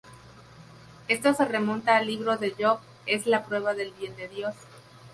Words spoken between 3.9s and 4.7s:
bien de Dios.